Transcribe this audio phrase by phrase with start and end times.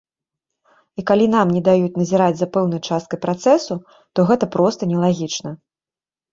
[1.01, 3.79] І калі нам не даюць назіраць за пэўнай часткай працэсу,
[4.15, 5.49] то гэта проста нелагічна!